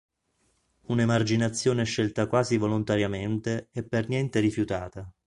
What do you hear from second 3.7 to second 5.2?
e per niente rifiutata.